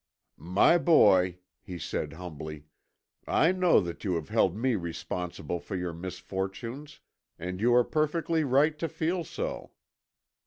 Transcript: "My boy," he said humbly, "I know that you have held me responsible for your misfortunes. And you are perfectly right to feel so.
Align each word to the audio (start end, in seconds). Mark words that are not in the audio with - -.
"My 0.47 0.79
boy," 0.79 1.37
he 1.61 1.77
said 1.77 2.13
humbly, 2.13 2.65
"I 3.27 3.51
know 3.51 3.79
that 3.81 4.03
you 4.03 4.15
have 4.15 4.29
held 4.29 4.57
me 4.57 4.73
responsible 4.73 5.59
for 5.59 5.75
your 5.75 5.93
misfortunes. 5.93 7.01
And 7.37 7.61
you 7.61 7.75
are 7.75 7.83
perfectly 7.83 8.43
right 8.43 8.75
to 8.79 8.89
feel 8.89 9.23
so. 9.23 9.73